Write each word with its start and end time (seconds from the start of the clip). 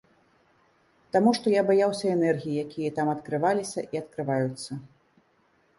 Таму 1.15 1.33
што 1.39 1.53
я 1.55 1.61
баяўся 1.69 2.07
энергій, 2.15 2.57
якія 2.67 2.89
там 2.97 3.07
адкрываліся 3.15 3.81
і 3.95 4.05
адкрываюцца. 4.05 4.71